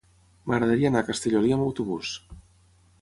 M'agradaria 0.51 0.89
anar 0.93 1.03
a 1.05 1.07
Castellolí 1.11 1.53
amb 1.59 1.67
autobús. 1.67 2.15